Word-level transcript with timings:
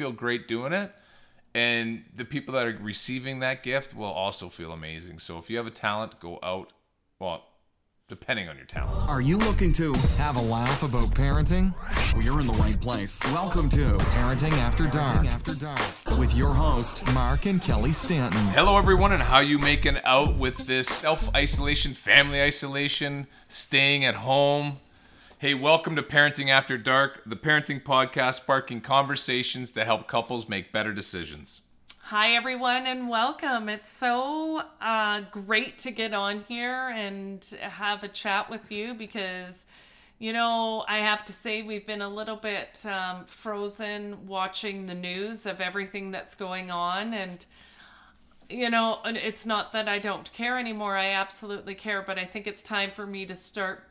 feel 0.00 0.12
great 0.12 0.48
doing 0.48 0.72
it. 0.72 0.90
And 1.54 2.04
the 2.16 2.24
people 2.24 2.54
that 2.54 2.66
are 2.66 2.78
receiving 2.80 3.40
that 3.40 3.62
gift 3.62 3.94
will 3.94 4.06
also 4.06 4.48
feel 4.48 4.72
amazing. 4.72 5.18
So 5.18 5.36
if 5.36 5.50
you 5.50 5.58
have 5.58 5.66
a 5.66 5.70
talent, 5.70 6.18
go 6.20 6.38
out. 6.42 6.72
Well, 7.18 7.44
depending 8.08 8.48
on 8.48 8.56
your 8.56 8.64
talent. 8.64 9.10
Are 9.10 9.20
you 9.20 9.36
looking 9.36 9.72
to 9.72 9.92
have 10.16 10.36
a 10.36 10.40
laugh 10.40 10.82
about 10.82 11.10
parenting? 11.10 11.74
Well, 12.14 12.22
you're 12.22 12.40
in 12.40 12.46
the 12.46 12.54
right 12.54 12.80
place. 12.80 13.20
Welcome 13.24 13.68
to 13.70 13.98
Parenting 13.98 14.52
After 14.52 14.86
Dark. 14.86 15.26
After 15.26 15.54
Dark 15.54 16.18
with 16.18 16.34
your 16.34 16.54
host 16.54 17.04
Mark 17.12 17.44
and 17.44 17.60
Kelly 17.60 17.92
Stanton. 17.92 18.40
Hello, 18.54 18.78
everyone, 18.78 19.12
and 19.12 19.22
how 19.22 19.40
you 19.40 19.58
making 19.58 19.98
out 20.04 20.36
with 20.36 20.56
this 20.66 20.88
self 20.88 21.28
isolation, 21.34 21.92
family 21.92 22.40
isolation, 22.40 23.26
staying 23.48 24.06
at 24.06 24.14
home? 24.14 24.78
Hey, 25.40 25.54
welcome 25.54 25.96
to 25.96 26.02
Parenting 26.02 26.50
After 26.50 26.76
Dark, 26.76 27.22
the 27.24 27.34
parenting 27.34 27.82
podcast 27.82 28.34
sparking 28.34 28.82
conversations 28.82 29.70
to 29.70 29.86
help 29.86 30.06
couples 30.06 30.50
make 30.50 30.70
better 30.70 30.92
decisions. 30.92 31.62
Hi, 32.02 32.32
everyone, 32.32 32.84
and 32.84 33.08
welcome. 33.08 33.70
It's 33.70 33.90
so 33.90 34.62
uh, 34.82 35.22
great 35.30 35.78
to 35.78 35.92
get 35.92 36.12
on 36.12 36.44
here 36.46 36.90
and 36.90 37.42
have 37.58 38.04
a 38.04 38.08
chat 38.08 38.50
with 38.50 38.70
you 38.70 38.92
because, 38.92 39.64
you 40.18 40.34
know, 40.34 40.84
I 40.86 40.98
have 40.98 41.24
to 41.24 41.32
say 41.32 41.62
we've 41.62 41.86
been 41.86 42.02
a 42.02 42.08
little 42.10 42.36
bit 42.36 42.84
um, 42.84 43.24
frozen 43.24 44.26
watching 44.26 44.84
the 44.84 44.94
news 44.94 45.46
of 45.46 45.62
everything 45.62 46.10
that's 46.10 46.34
going 46.34 46.70
on. 46.70 47.14
And, 47.14 47.46
you 48.50 48.68
know, 48.68 48.98
it's 49.06 49.46
not 49.46 49.72
that 49.72 49.88
I 49.88 50.00
don't 50.00 50.30
care 50.34 50.58
anymore. 50.58 50.98
I 50.98 51.12
absolutely 51.12 51.76
care, 51.76 52.02
but 52.02 52.18
I 52.18 52.26
think 52.26 52.46
it's 52.46 52.60
time 52.60 52.90
for 52.90 53.06
me 53.06 53.24
to 53.24 53.34
start 53.34 53.84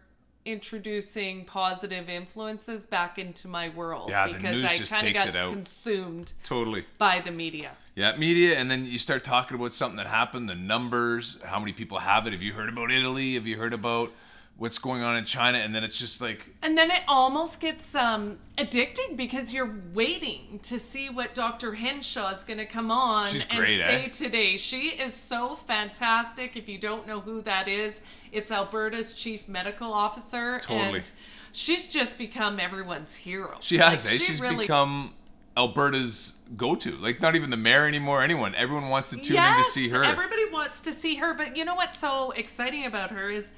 introducing 0.49 1.45
positive 1.45 2.09
influences 2.09 2.85
back 2.85 3.17
into 3.20 3.48
my 3.48 3.70
world 3.70 4.09
Yeah, 4.09 4.27
the 4.27 4.34
because 4.34 4.52
news 4.55 4.66
I 4.66 4.77
just 4.77 4.91
kind 4.91 5.08
of 5.08 5.13
takes 5.13 5.25
got 5.25 5.35
it 5.35 5.38
out. 5.38 5.49
consumed 5.52 6.34
Totally. 6.44 6.85
by 6.98 7.20
the 7.20 7.31
media. 7.31 7.72
Yeah, 7.95 8.16
media, 8.16 8.58
and 8.58 8.70
then 8.72 8.85
you 8.85 8.98
start 8.98 9.23
talking 9.23 9.55
about 9.55 9.73
something 9.73 9.98
that 9.98 10.08
happened, 10.08 10.50
the 10.50 10.55
numbers, 10.55 11.38
how 11.44 11.59
many 11.59 11.73
people 11.73 12.00
have 12.00 12.25
it. 12.27 12.33
Have 12.33 12.42
you 12.42 12.53
heard 12.53 12.70
about 12.70 12.92
Italy? 12.92 13.36
Have 13.36 13.45
you 13.47 13.58
heard 13.58 13.73
about 13.73 14.11
what's 14.59 14.77
going 14.77 15.02
on 15.02 15.15
in 15.15 15.25
China? 15.25 15.57
And 15.57 15.73
then 15.73 15.83
it's 15.83 15.97
just 15.97 16.21
like, 16.21 16.53
And 16.61 16.77
then 16.77 16.91
it 16.91 17.02
almost 17.07 17.59
gets 17.59 17.95
um, 17.95 18.38
addicting 18.57 19.15
because 19.15 19.53
you're 19.53 19.73
waiting 19.93 20.59
to 20.63 20.77
see 20.77 21.09
what 21.09 21.33
Dr. 21.33 21.73
Hinshaw 21.73 22.29
is 22.35 22.43
going 22.43 22.59
to 22.59 22.65
come 22.65 22.91
on 22.91 23.25
She's 23.25 23.47
and 23.49 23.57
great, 23.59 23.80
say 23.80 24.05
eh? 24.05 24.09
today. 24.09 24.57
She 24.57 24.89
is 24.89 25.13
so 25.13 25.55
fantastic. 25.55 26.55
If 26.57 26.69
you 26.69 26.77
don't 26.77 27.07
know 27.07 27.21
who 27.21 27.41
that 27.43 27.67
is, 27.67 28.02
it's 28.31 28.52
Alberta's 28.52 29.15
chief 29.15 29.47
medical 29.47 29.91
officer. 29.93 30.59
Totally. 30.59 30.97
And 30.99 31.11
she's 31.53 31.91
just 31.91 32.17
become 32.17 32.59
everyone's 32.59 33.15
hero. 33.15 33.57
she 33.61 33.77
has, 33.77 34.05
Like, 34.05 34.13
eh? 34.15 34.17
she 34.17 34.23
She's 34.25 34.41
really- 34.41 34.65
become 34.65 35.11
Alberta's 35.57 36.35
go 36.55 36.75
to. 36.75 36.95
Like, 36.97 37.21
not 37.21 37.35
even 37.35 37.49
the 37.49 37.57
mayor 37.57 37.85
anymore, 37.85 38.21
anyone. 38.23 38.55
Everyone 38.55 38.89
wants 38.89 39.09
to 39.11 39.15
tune 39.17 39.37
in 39.37 39.55
to 39.57 39.63
see 39.63 39.89
her. 39.89 40.03
Everybody 40.03 40.45
wants 40.52 40.80
to 40.81 40.93
see 40.93 41.15
her, 41.15 41.33
but 41.33 41.57
you 41.57 41.65
know 41.65 41.75
what's 41.75 41.97
so 41.99 42.31
exciting 42.31 42.85
about 42.85 43.11
her 43.11 43.30
is 43.30 43.52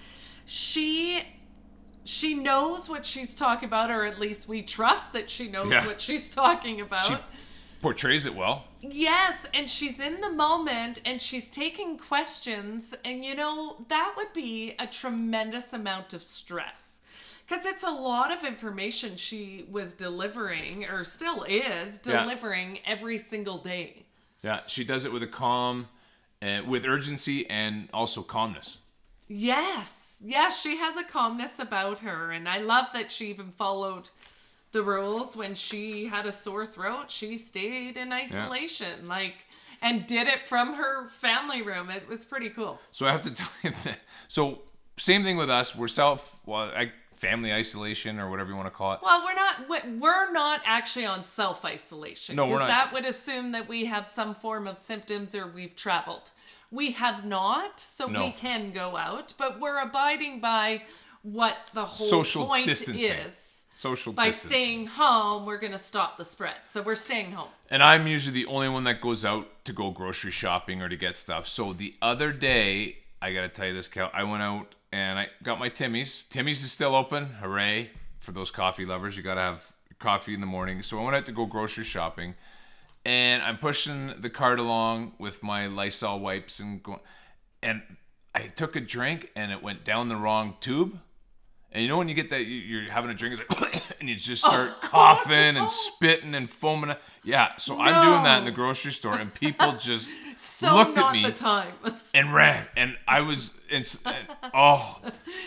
she 0.46 1.24
she 2.04 2.34
knows 2.34 2.90
what 2.90 3.06
she's 3.06 3.36
talking 3.36 3.68
about, 3.68 3.92
or 3.92 4.06
at 4.06 4.20
least 4.20 4.48
we 4.48 4.62
trust 4.64 5.14
that 5.14 5.30
she 5.30 5.48
knows 5.50 5.72
Yeah. 5.72 5.86
what 5.86 6.02
she's 6.02 6.34
talking 6.34 6.82
about. 6.82 7.06
She 7.06 7.16
portrays 7.82 8.26
it 8.26 8.34
well. 8.34 8.66
Yes, 8.82 9.46
and 9.54 9.70
she's 9.70 10.00
in 10.00 10.20
the 10.20 10.32
moment 10.32 11.00
and 11.06 11.22
she's 11.22 11.50
taking 11.50 11.98
questions, 12.00 12.96
and 13.06 13.24
you 13.24 13.36
know, 13.36 13.86
that 13.90 14.16
would 14.18 14.34
be 14.34 14.74
a 14.80 14.88
tremendous 14.88 15.74
amount 15.74 16.14
of 16.14 16.24
stress. 16.24 17.02
Because 17.48 17.66
it's 17.66 17.84
a 17.84 17.92
lot 17.92 18.32
of 18.32 18.44
information 18.46 19.16
she 19.18 19.66
was 19.70 19.94
delivering, 19.94 20.90
or 20.90 21.04
still 21.04 21.44
is 21.44 22.00
Yeah. 22.06 22.22
delivering 22.24 22.80
every 22.86 23.18
single 23.20 23.58
day. 23.60 24.06
Yeah, 24.42 24.62
she 24.68 24.84
does 24.84 25.06
it 25.06 25.12
with 25.14 25.22
a 25.22 25.28
calm, 25.28 25.88
uh, 26.42 26.62
with 26.66 26.86
urgency, 26.86 27.48
and 27.50 27.90
also 27.94 28.24
calmness. 28.24 28.78
Yes, 29.34 30.20
yes, 30.22 30.62
she 30.62 30.76
has 30.76 30.98
a 30.98 31.06
calmness 31.06 31.58
about 31.58 32.02
her, 32.02 32.32
and 32.32 32.50
I 32.50 32.60
love 32.60 32.88
that 32.94 33.10
she 33.10 33.30
even 33.30 33.50
followed 33.50 34.10
the 34.74 34.84
rules 34.84 35.38
when 35.38 35.56
she 35.56 36.08
had 36.08 36.26
a 36.26 36.34
sore 36.34 36.66
throat. 36.66 37.10
She 37.10 37.38
stayed 37.38 37.96
in 37.96 38.12
isolation, 38.12 39.08
like, 39.08 39.36
and 39.82 40.06
did 40.06 40.28
it 40.28 40.46
from 40.46 40.74
her 40.74 41.08
family 41.10 41.62
room. 41.62 41.90
It 41.90 42.10
was 42.10 42.26
pretty 42.26 42.50
cool. 42.50 42.80
So 42.92 43.08
I 43.08 43.14
have 43.14 43.22
to 43.22 43.34
tell 43.34 43.50
you 43.64 43.72
that. 43.86 44.00
So 44.28 44.64
same 44.98 45.24
thing 45.24 45.38
with 45.38 45.50
us. 45.50 45.78
We're 45.78 45.88
self, 45.88 46.40
well, 46.46 46.70
I, 46.76 46.92
family 47.22 47.54
isolation 47.54 48.20
or 48.20 48.30
whatever 48.30 48.50
you 48.50 48.56
want 48.56 48.66
to 48.66 48.72
call 48.72 48.94
it. 48.94 49.00
Well, 49.04 49.24
we're 49.24 49.36
not 49.36 49.70
we- 49.70 49.92
we're 50.00 50.32
not 50.32 50.62
actually 50.66 51.06
on 51.06 51.24
self 51.24 51.64
isolation 51.64 52.36
No, 52.36 52.48
we're 52.48 52.60
not. 52.60 52.68
that 52.68 52.92
would 52.94 53.06
assume 53.06 53.52
that 53.52 53.68
we 53.68 53.86
have 53.86 54.06
some 54.08 54.34
form 54.34 54.68
of 54.68 54.78
symptoms 54.78 55.36
or 55.36 55.46
we've 55.48 55.76
traveled. 55.76 56.32
We 56.72 56.92
have 56.94 57.24
not, 57.26 57.80
so 57.80 58.08
No. 58.08 58.26
we 58.26 58.32
can 58.32 58.72
go 58.72 58.98
out, 58.98 59.34
but 59.38 59.60
we're 59.60 59.80
abiding 59.80 60.40
by 60.40 60.84
what 61.22 61.58
the 61.74 61.86
whole 61.86 62.08
Social 62.08 62.48
point 62.48 62.66
distancing. 62.66 63.04
is. 63.28 63.38
Social 63.72 64.14
by 64.14 64.28
distancing. 64.28 64.50
staying 64.50 64.86
home, 64.88 65.46
we're 65.46 65.58
going 65.58 65.72
to 65.74 65.78
stop 65.78 66.18
the 66.18 66.26
spread. 66.26 66.56
So 66.72 66.82
we're 66.82 66.96
staying 66.96 67.32
home. 67.34 67.50
And 67.70 67.82
I'm 67.84 68.08
usually 68.08 68.34
the 68.34 68.46
only 68.48 68.70
one 68.70 68.84
that 68.86 69.00
goes 69.02 69.24
out 69.26 69.64
to 69.66 69.74
go 69.74 69.92
grocery 69.92 70.32
shopping 70.32 70.82
or 70.82 70.90
to 70.90 70.96
get 70.98 71.18
stuff. 71.18 71.48
So 71.48 71.74
the 71.74 71.94
other 72.02 72.32
day, 72.32 72.98
I 73.22 73.34
gotta 73.34 73.50
tell 73.50 73.68
you 73.68 73.74
this, 73.74 73.88
Cal. 73.88 74.10
I 74.14 74.24
went 74.24 74.42
out 74.44 74.74
and 74.92 75.20
I 75.20 75.28
got 75.44 75.60
my 75.60 75.70
Timmy's. 75.70 76.24
Timmy's 76.30 76.64
is 76.64 76.72
still 76.72 76.96
open. 76.96 77.26
Hooray 77.26 77.92
for 78.20 78.32
those 78.32 78.52
coffee 78.52 78.86
lovers! 78.86 79.18
You 79.18 79.24
gotta 79.24 79.42
have 79.42 79.76
coffee 80.00 80.34
in 80.34 80.42
the 80.42 80.48
morning. 80.48 80.82
So 80.82 81.00
I 81.00 81.04
went 81.04 81.16
out 81.16 81.26
to 81.28 81.32
go 81.32 81.46
grocery 81.46 81.84
shopping, 81.84 82.36
and 83.06 83.42
I'm 83.44 83.58
pushing 83.58 84.14
the 84.20 84.30
cart 84.30 84.60
along 84.60 85.14
with 85.18 85.44
my 85.44 85.68
Lysol 85.68 86.20
wipes 86.20 86.60
and 86.60 86.82
going, 86.84 87.00
and 87.64 87.82
I 88.34 88.44
took 88.44 88.76
a 88.76 88.82
drink 88.82 89.30
and 89.36 89.52
it 89.52 89.62
went 89.62 89.84
down 89.84 90.10
the 90.10 90.16
wrong 90.16 90.56
tube. 90.60 91.00
And 91.74 91.82
you 91.82 91.88
know 91.88 91.98
when 91.98 92.10
you 92.10 92.16
get 92.16 92.30
that 92.32 92.46
you- 92.46 92.60
you're 92.60 92.92
having 92.92 93.10
a 93.12 93.14
drink, 93.14 93.40
it's 93.40 93.62
like, 93.62 93.82
and 94.02 94.10
you 94.10 94.16
just 94.16 94.44
start 94.44 94.82
coughing 94.82 95.56
and 95.58 95.70
spitting 95.70 96.36
and 96.36 96.50
foaming. 96.50 96.96
Yeah, 97.24 97.56
so 97.58 97.80
I'm 97.80 98.06
doing 98.06 98.24
that 98.24 98.40
in 98.40 98.46
the 98.46 98.52
grocery 98.52 98.92
store, 98.92 99.16
and 99.16 99.34
people 99.34 99.74
just 99.74 100.10
So 100.36 100.76
looked 100.76 100.98
at 100.98 101.14
me 101.14 101.24
the 101.24 101.32
time. 101.32 101.74
and 102.14 102.34
ran, 102.34 102.66
and 102.76 102.98
I 103.08 103.22
was, 103.22 103.58
and, 103.72 103.86
and- 104.06 104.16
oh, 104.54 105.00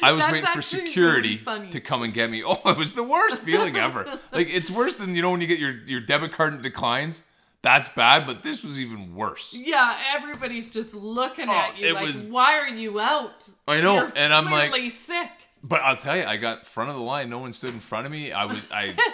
I 0.03 0.13
was 0.13 0.21
That's 0.21 0.33
waiting 0.33 0.47
for 0.47 0.59
actually 0.59 0.79
really 0.83 0.89
security 0.93 1.71
to 1.73 1.81
come 1.81 2.03
and 2.03 2.15
get 2.15 2.31
me. 2.31 2.43
Oh, 2.47 2.71
it 2.71 2.79
was 2.79 2.93
the 2.95 3.03
worst 3.05 3.37
feeling 3.39 3.77
ever. 3.77 4.05
Like 4.33 4.49
it's 4.49 4.71
worse 4.71 4.95
than 4.97 5.15
you 5.15 5.21
know 5.23 5.31
when 5.31 5.41
you 5.43 5.47
get 5.47 5.59
your 5.59 5.73
your 5.87 6.01
debit 6.01 6.33
card 6.33 6.61
declines. 6.63 7.23
That's 7.63 7.89
bad, 7.89 8.27
but 8.27 8.43
this 8.43 8.63
was 8.63 8.79
even 8.79 9.15
worse. 9.15 9.55
yeah, 9.55 9.97
everybody's 10.15 10.73
just 10.75 10.95
looking 10.95 11.49
Oh, 11.49 11.53
at 11.53 11.79
you 11.79 11.89
it 11.89 11.93
like, 11.95 12.05
was- 12.07 12.23
"Why 12.23 12.59
are 12.59 12.69
you 12.69 13.01
out?" 13.01 13.49
I 13.67 13.81
know, 13.81 13.95
You're 13.95 14.13
and 14.17 14.33
I'm 14.35 14.51
like- 14.51 14.91
sick. 14.91 15.31
But 15.67 15.81
I'll 15.81 15.97
tell 15.97 16.15
you, 16.15 16.25
I 16.25 16.37
got 16.37 16.67
front 16.67 16.91
of 16.91 16.97
the 16.97 17.03
line. 17.03 17.31
No 17.31 17.39
one 17.39 17.55
stood 17.55 17.71
in 17.71 17.81
front 17.81 18.05
of 18.05 18.13
me. 18.13 18.33
I 18.33 18.45
was 18.45 18.61
I. 18.71 18.95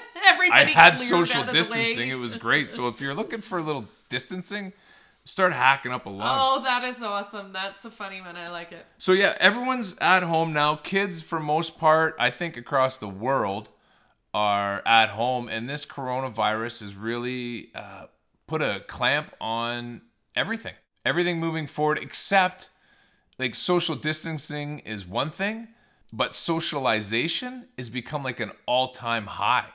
I 0.53 0.65
had 0.65 0.99
social 0.99 1.43
out 1.43 1.47
of 1.47 1.47
the 1.47 1.53
way. 1.53 1.59
distancing. 1.59 2.09
It 2.11 2.17
was 2.17 2.35
great. 2.35 2.71
So 2.71 2.89
if 2.89 3.01
you're 3.01 3.15
looking 3.15 3.41
for 3.41 3.59
a 3.59 3.63
little 3.63 3.85
distancing, 4.09 4.73
start 5.25 5.53
hacking 5.53 5.93
up 5.93 6.07
a 6.07 6.11
lung. 6.11 6.39
Oh, 6.41 6.63
that 6.65 6.83
is 6.83 7.03
awesome. 7.03 7.53
That's 7.53 7.85
a 7.85 7.91
funny 7.91 8.21
one. 8.21 8.37
I 8.37 8.51
like 8.51 8.73
it. 8.73 8.85
So 8.99 9.13
yeah, 9.13 9.37
everyone's 9.39 9.97
at 9.99 10.25
home 10.25 10.53
now. 10.53 10.75
Kids, 10.75 11.21
for 11.21 11.39
most 11.39 11.79
part, 11.79 12.17
I 12.19 12.31
think 12.31 12.57
across 12.57 12.99
the 12.99 13.09
world, 13.09 13.71
are 14.33 14.83
at 14.87 15.11
home, 15.11 15.49
and 15.49 15.69
this 15.69 15.85
coronavirus 15.87 16.81
has 16.81 16.95
really 16.95 17.71
uh, 17.75 18.07
put 18.47 18.63
a 18.63 18.83
clamp 18.87 19.33
on 19.41 20.03
everything. 20.37 20.75
Everything 21.05 21.39
moving 21.39 21.67
forward, 21.67 21.99
except 21.99 22.71
like 23.39 23.55
social 23.55 23.95
distancing 23.95 24.81
is 24.81 25.07
one 25.07 25.31
thing, 25.31 25.69
but 26.13 26.35
socialization 26.35 27.67
has 27.79 27.89
become 27.89 28.23
like 28.23 28.41
an 28.41 28.53
all-time 28.67 29.27
high. 29.27 29.67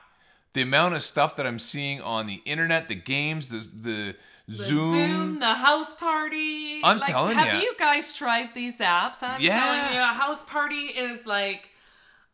The 0.52 0.62
amount 0.62 0.94
of 0.94 1.02
stuff 1.02 1.36
that 1.36 1.46
I'm 1.46 1.58
seeing 1.58 2.00
on 2.00 2.26
the 2.26 2.40
internet, 2.44 2.88
the 2.88 2.94
games, 2.94 3.48
the 3.48 3.58
the, 3.58 4.16
The 4.48 4.52
Zoom, 4.52 4.92
Zoom, 5.08 5.38
the 5.40 5.54
house 5.54 5.94
party. 5.94 6.80
I'm 6.82 6.98
like, 6.98 7.10
telling 7.10 7.36
have 7.36 7.54
ya. 7.54 7.60
you 7.60 7.74
guys 7.78 8.12
tried 8.12 8.54
these 8.54 8.78
apps? 8.80 9.22
I'm 9.22 9.40
Yeah. 9.40 9.60
telling 9.60 9.94
you, 9.96 10.00
a 10.00 10.14
house 10.14 10.42
party 10.44 10.86
is 11.06 11.26
like 11.26 11.70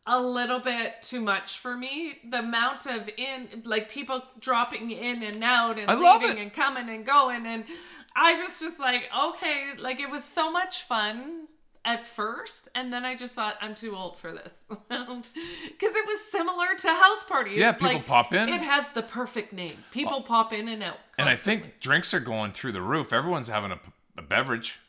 a 0.05 0.19
little 0.21 0.59
bit 0.59 1.01
too 1.01 1.21
much 1.21 1.59
for 1.59 1.75
me. 1.75 2.19
The 2.29 2.39
amount 2.39 2.85
of 2.85 3.09
in 3.17 3.63
like 3.65 3.89
people 3.89 4.21
dropping 4.39 4.91
in 4.91 5.23
and 5.23 5.43
out 5.43 5.79
and 5.79 5.89
I 5.89 5.95
leaving 5.95 6.39
and 6.39 6.53
coming 6.53 6.89
and 6.89 7.05
going 7.05 7.45
and 7.45 7.65
I 8.15 8.39
was 8.41 8.59
just 8.59 8.79
like, 8.79 9.03
okay, 9.27 9.71
like 9.79 9.99
it 9.99 10.09
was 10.09 10.23
so 10.23 10.51
much 10.51 10.83
fun 10.83 11.47
at 11.85 12.03
first 12.05 12.69
and 12.75 12.91
then 12.93 13.03
I 13.05 13.15
just 13.15 13.33
thought 13.33 13.55
I'm 13.61 13.75
too 13.75 13.95
old 13.95 14.17
for 14.17 14.31
this. 14.31 14.53
Cuz 14.69 15.25
it 15.95 16.05
was 16.07 16.21
similar 16.31 16.67
to 16.79 16.87
house 16.87 17.23
party. 17.23 17.51
It 17.55 17.59
Yeah, 17.59 17.71
people 17.73 17.93
like- 17.95 18.07
pop 18.07 18.33
in. 18.33 18.49
It 18.49 18.61
has 18.61 18.89
the 18.89 19.01
perfect 19.03 19.53
name. 19.53 19.73
People 19.91 20.21
pop 20.21 20.53
in 20.53 20.67
and 20.67 20.81
out. 20.83 20.97
and 21.17 21.27
I 21.29 21.35
think 21.35 21.79
drinks 21.79 22.13
are 22.13 22.19
going 22.19 22.51
through 22.53 22.71
the 22.73 22.81
roof. 22.81 23.11
Everyone's 23.13 23.47
having 23.47 23.71
a, 23.71 23.79
a 24.17 24.21
beverage. 24.21 24.79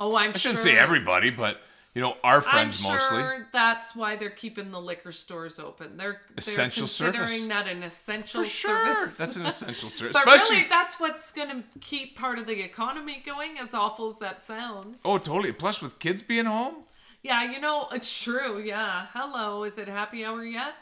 Oh, 0.00 0.16
I'm 0.16 0.30
sure 0.30 0.34
I 0.34 0.38
shouldn't 0.38 0.60
sure. 0.62 0.72
say 0.72 0.78
everybody, 0.78 1.30
but 1.30 1.60
You 1.94 2.02
know, 2.02 2.16
our 2.22 2.36
I'm 2.36 2.42
friends 2.42 2.80
sure 2.80 2.92
mostly. 2.92 3.44
that's 3.52 3.96
why 3.96 4.14
they're 4.14 4.30
keeping 4.30 4.70
the 4.70 4.80
liquor 4.80 5.10
stores 5.10 5.58
open. 5.58 5.96
They're 5.96 6.20
Essential 6.36 6.82
they're 6.82 6.88
service. 6.88 7.18
considering 7.18 7.48
that 7.48 7.66
an 7.66 7.82
essential 7.82 8.44
For 8.44 8.48
sure. 8.48 8.94
service. 8.94 9.16
That's 9.16 9.34
an 9.36 9.46
essential 9.52 9.88
service. 9.88 10.12
but 10.12 10.26
Especially 10.28 10.56
really, 10.58 10.68
that's 10.68 11.00
what's 11.00 11.32
going 11.32 11.48
to 11.48 11.64
keep 11.80 12.16
part 12.16 12.38
of 12.38 12.46
the 12.46 12.60
economy 12.62 13.20
going. 13.26 13.58
As 13.58 13.74
awful 13.74 14.08
as 14.08 14.16
that 14.18 14.40
sounds. 14.40 14.98
Oh, 15.04 15.18
totally. 15.18 15.50
Plus 15.52 15.82
with 15.82 15.98
kids 15.98 16.22
being 16.22 16.44
home. 16.46 16.74
Yeah, 17.22 17.42
you 17.50 17.60
know, 17.60 17.88
it's 17.90 18.22
true. 18.22 18.60
Yeah. 18.60 19.06
Hello, 19.12 19.64
is 19.64 19.76
it 19.76 19.88
happy 19.88 20.24
hour 20.24 20.44
yet? 20.44 20.74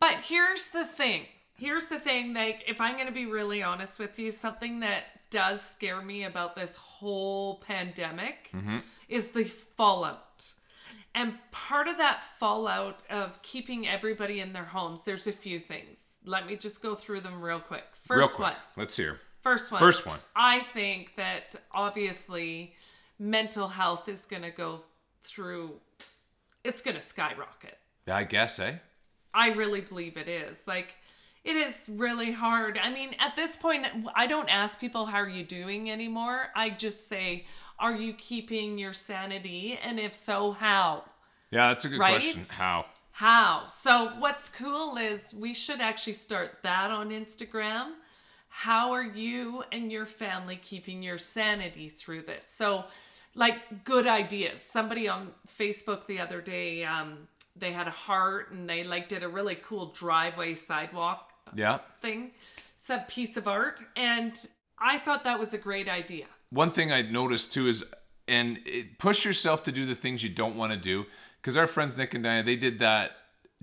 But 0.00 0.22
here's 0.22 0.68
the 0.68 0.86
thing. 0.86 1.26
Here's 1.60 1.86
the 1.88 2.00
thing. 2.00 2.32
Like, 2.32 2.64
if 2.66 2.80
I'm 2.80 2.94
going 2.94 3.06
to 3.06 3.12
be 3.12 3.26
really 3.26 3.62
honest 3.62 3.98
with 3.98 4.18
you, 4.18 4.30
something 4.30 4.80
that 4.80 5.04
does 5.30 5.60
scare 5.62 6.00
me 6.02 6.24
about 6.24 6.56
this 6.56 6.74
whole 6.76 7.56
pandemic 7.58 8.50
is 9.08 9.28
the 9.28 9.44
fallout. 9.44 10.52
And 11.14 11.34
part 11.50 11.86
of 11.86 11.98
that 11.98 12.22
fallout 12.22 13.02
of 13.10 13.40
keeping 13.42 13.86
everybody 13.86 14.40
in 14.40 14.52
their 14.52 14.64
homes, 14.64 15.02
there's 15.02 15.26
a 15.26 15.32
few 15.32 15.58
things. 15.58 16.04
Let 16.24 16.46
me 16.46 16.56
just 16.56 16.80
go 16.82 16.94
through 16.94 17.20
them 17.20 17.42
real 17.42 17.60
quick. 17.60 17.84
First 18.02 18.18
Real 18.18 18.28
quick. 18.28 18.38
one. 18.40 18.56
Let's 18.76 18.96
hear. 18.96 19.20
First 19.42 19.70
one. 19.72 19.80
First 19.80 20.06
one. 20.06 20.18
I 20.36 20.60
think 20.60 21.16
that 21.16 21.56
obviously 21.72 22.74
mental 23.18 23.68
health 23.68 24.08
is 24.08 24.24
going 24.26 24.42
to 24.42 24.50
go 24.50 24.80
through, 25.24 25.72
it's 26.64 26.80
going 26.82 26.94
to 26.94 27.00
skyrocket. 27.00 27.78
Yeah, 28.06 28.16
I 28.16 28.24
guess, 28.24 28.58
eh? 28.58 28.76
I 29.32 29.50
really 29.52 29.80
believe 29.80 30.16
it 30.16 30.28
is. 30.28 30.60
Like, 30.66 30.94
it 31.44 31.56
is 31.56 31.88
really 31.88 32.32
hard. 32.32 32.78
I 32.82 32.90
mean, 32.90 33.14
at 33.18 33.34
this 33.36 33.56
point, 33.56 33.86
I 34.14 34.26
don't 34.26 34.48
ask 34.48 34.78
people, 34.78 35.06
how 35.06 35.18
are 35.18 35.28
you 35.28 35.44
doing 35.44 35.90
anymore? 35.90 36.48
I 36.54 36.70
just 36.70 37.08
say, 37.08 37.46
are 37.78 37.94
you 37.94 38.12
keeping 38.12 38.78
your 38.78 38.92
sanity? 38.92 39.78
And 39.82 39.98
if 39.98 40.14
so, 40.14 40.52
how? 40.52 41.04
Yeah, 41.50 41.68
that's 41.68 41.84
a 41.86 41.88
good 41.88 41.98
Right? 41.98 42.20
question. 42.20 42.42
How? 42.50 42.86
How? 43.12 43.64
So, 43.68 44.12
what's 44.18 44.48
cool 44.48 44.96
is 44.96 45.34
we 45.34 45.54
should 45.54 45.80
actually 45.80 46.12
start 46.12 46.58
that 46.62 46.90
on 46.90 47.10
Instagram. 47.10 47.92
How 48.48 48.92
are 48.92 49.04
you 49.04 49.64
and 49.72 49.90
your 49.90 50.06
family 50.06 50.56
keeping 50.56 51.02
your 51.02 51.18
sanity 51.18 51.88
through 51.88 52.22
this? 52.22 52.46
So, 52.46 52.84
like 53.34 53.84
good 53.84 54.06
ideas. 54.06 54.60
Somebody 54.60 55.08
on 55.08 55.30
Facebook 55.48 56.06
the 56.06 56.20
other 56.20 56.40
day, 56.40 56.84
um, 56.84 57.28
they 57.56 57.72
had 57.72 57.86
a 57.88 57.92
heart 57.92 58.52
and 58.52 58.68
they 58.68 58.82
like 58.82 59.08
did 59.08 59.22
a 59.22 59.28
really 59.28 59.54
cool 59.54 59.86
driveway 59.86 60.54
sidewalk 60.54 61.29
Yeah. 61.54 61.78
thing. 62.00 62.30
It's 62.78 62.90
a 62.90 63.04
piece 63.08 63.36
of 63.36 63.46
art, 63.48 63.82
and 63.96 64.34
I 64.78 64.98
thought 64.98 65.24
that 65.24 65.38
was 65.38 65.52
a 65.54 65.58
great 65.58 65.88
idea. 65.88 66.26
One 66.50 66.70
thing 66.70 66.90
I 66.92 67.02
noticed 67.02 67.52
too 67.52 67.68
is, 67.68 67.84
and 68.26 68.58
it, 68.64 68.98
push 68.98 69.24
yourself 69.24 69.62
to 69.64 69.72
do 69.72 69.84
the 69.86 69.94
things 69.94 70.22
you 70.22 70.30
don't 70.30 70.56
want 70.56 70.72
to 70.72 70.78
do. 70.78 71.04
Because 71.40 71.56
our 71.56 71.66
friends 71.66 71.96
Nick 71.96 72.12
and 72.14 72.22
Diana, 72.24 72.42
they 72.42 72.56
did 72.56 72.80
that 72.80 73.12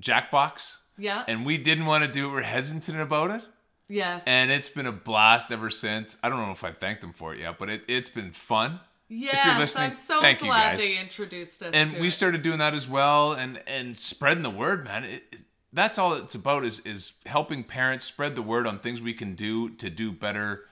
Jackbox, 0.02 0.78
Yeah. 0.98 1.24
and 1.28 1.46
we 1.46 1.58
didn't 1.58 1.86
want 1.86 2.04
to 2.04 2.12
do 2.12 2.28
it. 2.30 2.32
We're 2.34 2.42
hesitant 2.42 3.00
about 3.00 3.32
it. 3.32 3.44
yes. 3.88 4.24
And 4.28 4.52
it's 4.52 4.70
been 4.70 4.86
a 4.88 4.92
blast 4.92 5.52
ever 5.52 5.70
since. 5.70 6.18
I 6.24 6.30
don't 6.30 6.40
know 6.46 6.52
if 6.52 6.64
I've 6.64 6.78
thanked 6.78 7.02
them 7.02 7.14
for 7.14 7.34
it 7.34 7.40
yet, 7.40 7.58
but 7.60 7.70
it, 7.70 7.84
it's 7.88 8.10
been 8.10 8.32
fun. 8.32 8.80
yes. 9.10 9.76
I'm 9.76 9.96
so 9.96 10.20
glad 10.20 10.80
they 10.80 10.98
introduced 10.98 11.64
us. 11.64 11.74
and 11.74 11.94
we 12.02 12.08
it. 12.08 12.12
started 12.12 12.42
doing 12.42 12.60
that 12.60 12.74
as 12.74 12.88
well 12.90 13.32
and 13.34 13.62
and 13.68 13.98
spreading 13.98 14.44
the 14.44 14.50
word 14.50 14.84
man 14.84 15.04
it, 15.06 15.24
it- 15.32 15.40
that's 15.74 15.98
all 15.98 16.14
it's 16.14 16.36
about 16.36 16.64
is 16.66 16.80
is 16.86 17.14
helping 17.26 17.64
parents 17.64 18.06
spread 18.06 18.36
the 18.36 18.42
word 18.42 18.66
on 18.66 18.80
things 18.80 19.02
we 19.02 19.14
can 19.14 19.36
do 19.36 19.70
to 19.70 19.90
do 19.90 20.12
better 20.12 20.66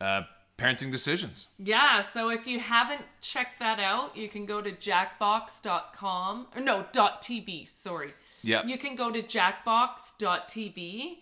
uh, 0.00 0.22
parenting 0.58 0.90
decisions 0.90 1.48
Yeah, 1.58 2.00
so 2.02 2.28
if 2.30 2.46
you 2.46 2.58
haven't 2.60 3.02
checked 3.20 3.58
that 3.60 3.78
out, 3.78 4.16
you 4.16 4.28
can 4.28 4.46
go 4.46 4.62
to 4.62 4.72
jackbox.com. 4.72 6.46
Or 6.54 6.60
no, 6.62 6.86
dot 6.92 7.20
.tv, 7.22 7.66
sorry. 7.68 8.14
Yeah. 8.42 8.64
You 8.64 8.78
can 8.78 8.94
go 8.96 9.10
to 9.10 9.22
jackbox.tv 9.22 11.18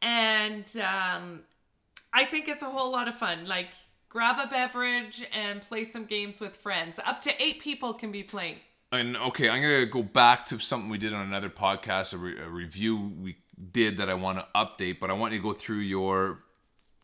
and 0.00 0.64
um, 0.78 1.40
I 2.12 2.24
think 2.24 2.48
it's 2.48 2.62
a 2.62 2.70
whole 2.70 2.90
lot 2.90 3.08
of 3.08 3.16
fun. 3.16 3.46
Like 3.46 3.68
grab 4.08 4.38
a 4.38 4.46
beverage 4.48 5.26
and 5.32 5.62
play 5.62 5.84
some 5.84 6.04
games 6.04 6.40
with 6.40 6.56
friends. 6.56 6.98
Up 7.04 7.20
to 7.22 7.42
8 7.42 7.60
people 7.60 7.94
can 7.94 8.12
be 8.12 8.22
playing. 8.22 8.56
And 8.92 9.16
okay 9.16 9.48
i'm 9.48 9.62
gonna 9.62 9.86
go 9.86 10.02
back 10.02 10.46
to 10.46 10.58
something 10.58 10.88
we 10.90 10.98
did 10.98 11.12
on 11.12 11.26
another 11.26 11.48
podcast 11.48 12.12
a, 12.12 12.16
re- 12.16 12.38
a 12.38 12.48
review 12.48 13.12
we 13.20 13.36
did 13.72 13.96
that 13.96 14.08
i 14.08 14.14
want 14.14 14.38
to 14.38 14.46
update 14.54 15.00
but 15.00 15.10
i 15.10 15.12
want 15.12 15.32
you 15.32 15.38
to 15.38 15.42
go 15.42 15.52
through 15.52 15.78
your 15.78 16.40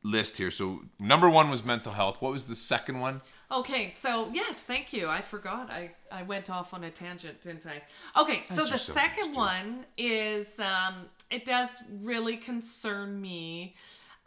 list 0.05 0.37
here 0.37 0.51
so 0.51 0.83
number 0.99 1.29
one 1.29 1.51
was 1.51 1.65
mental 1.65 1.93
health 1.93 2.21
what 2.21 2.31
was 2.31 2.47
the 2.47 2.55
second 2.55 3.01
one 3.01 3.21
Okay, 3.51 3.89
so 3.89 4.29
yes, 4.31 4.63
thank 4.63 4.93
you. 4.93 5.09
I 5.09 5.23
forgot. 5.23 5.71
I, 5.71 5.93
I 6.13 6.23
went 6.23 6.51
off 6.51 6.75
on 6.75 6.85
a 6.85 6.91
tangent, 6.91 7.41
didn't 7.41 7.67
I? 7.67 8.21
Okay, 8.21 8.43
so 8.43 8.57
That's 8.57 8.73
the 8.73 8.79
so 8.79 8.93
second 8.93 9.35
one 9.35 9.87
is 9.97 10.61
um, 10.61 11.07
it 11.31 11.47
does 11.47 11.71
really 12.03 12.37
concern 12.37 13.19
me 13.19 13.75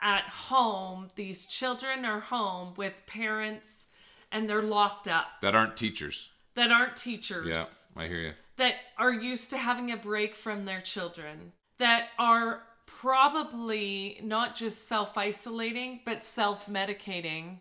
at 0.02 0.24
home. 0.24 1.10
These 1.14 1.46
children 1.46 2.04
are 2.04 2.20
home 2.20 2.74
with 2.78 3.06
parents 3.06 3.86
and 4.32 4.50
they're 4.50 4.64
locked 4.64 5.08
up 5.08 5.28
that 5.42 5.54
aren't 5.54 5.78
teachers 5.78 6.30
that 6.56 6.72
aren't 6.72 6.96
teachers. 6.96 7.48
Yeah 7.48 7.66
i 8.04 8.08
hear 8.08 8.20
you 8.20 8.34
that 8.58 8.76
are 8.98 9.12
used 9.14 9.50
to 9.50 9.58
having 9.58 9.92
a 9.92 9.98
break 9.98 10.36
from 10.36 10.66
their 10.66 10.82
children, 10.82 11.52
that 11.78 12.10
are 12.20 12.62
probably 12.86 14.20
not 14.24 14.56
just 14.56 14.88
self 14.88 15.18
isolating, 15.18 16.00
but 16.06 16.24
self 16.24 16.68
medicating 16.68 17.58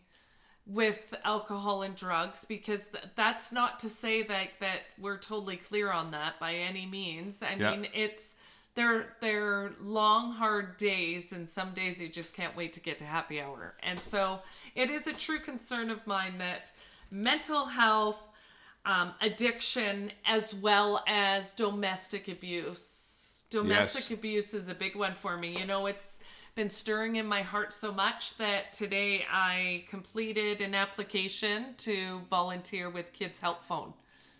with 0.67 1.15
alcohol 1.25 1.83
and 1.83 1.97
drugs 1.97 2.45
because 2.45 2.87
th- 2.87 3.05
that's 3.17 3.51
not 3.51 3.81
to 3.81 3.89
say 3.89 4.23
that 4.23 4.49
that 4.61 4.81
we're 4.99 5.17
totally 5.19 5.57
clear 5.57 5.91
on 5.91 6.11
that 6.11 6.39
by 6.39 6.55
any 6.55 6.87
means. 6.87 7.43
I 7.43 7.55
Yeah. 7.55 7.71
mean 7.73 7.89
it's 7.95 8.35
they're 8.75 9.17
they're 9.21 9.73
long 9.81 10.33
hard 10.33 10.77
days 10.77 11.33
and 11.33 11.49
some 11.49 11.73
days 11.73 12.01
you 12.01 12.09
just 12.09 12.35
can't 12.35 12.55
wait 12.57 12.73
to 12.75 12.81
get 12.81 12.99
to 12.99 13.05
happy 13.05 13.43
hour. 13.43 13.75
And 13.83 13.99
so 13.99 14.41
it 14.75 14.91
is 14.91 15.07
a 15.07 15.13
true 15.13 15.41
concern 15.41 15.91
of 15.91 16.07
mine 16.07 16.39
that 16.39 16.71
mental 17.11 17.65
health 17.65 18.21
um, 18.87 19.13
addiction 19.21 20.11
as 20.27 20.55
well 20.55 21.03
as 21.07 21.53
domestic 21.53 22.29
abuse 22.29 23.45
domestic 23.51 24.09
Yes. 24.11 24.19
abuse 24.19 24.55
is 24.55 24.69
a 24.69 24.75
big 24.75 24.95
one 24.97 25.15
for 25.15 25.37
me 25.37 25.59
you 25.59 25.67
know 25.67 25.87
it's 25.87 26.19
been 26.55 26.71
stirring 26.71 27.17
in 27.17 27.27
my 27.27 27.43
heart 27.43 27.73
so 27.73 27.93
much 27.93 28.37
that 28.37 28.73
today 28.73 29.25
I 29.31 29.85
completed 29.89 30.61
an 30.61 30.75
application 30.75 31.75
to 31.79 32.21
volunteer 32.29 32.91
with 32.91 33.13
Kids 33.13 33.39
Help 33.39 33.63
Phone. 33.65 33.93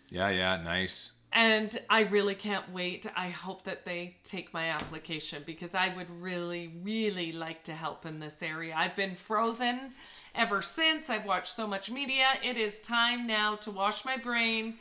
yeah 0.09 0.29
yeah 0.29 0.61
nice 0.61 1.11
And 1.33 1.79
I 1.89 2.01
really 2.01 2.35
can't 2.35 2.69
wait. 2.73 3.05
I 3.15 3.29
hope 3.29 3.63
that 3.63 3.85
they 3.85 4.17
take 4.23 4.53
my 4.53 4.69
application 4.71 5.43
because 5.45 5.73
I 5.73 5.95
would 5.95 6.09
really, 6.09 6.73
really 6.83 7.31
like 7.31 7.63
to 7.63 7.71
help 7.71 8.05
in 8.05 8.19
this 8.19 8.43
area. 8.43 8.73
I've 8.75 8.97
been 8.97 9.15
frozen 9.15 9.93
ever 10.35 10.61
since. 10.61 11.09
I've 11.09 11.25
watched 11.25 11.53
so 11.53 11.67
much 11.67 11.91
media. 11.91 12.33
It 12.43 12.57
is 12.57 12.79
time 12.79 13.27
now 13.27 13.55
to 13.57 13.71
wash 13.71 14.05
my 14.05 14.17
brain 14.17 14.75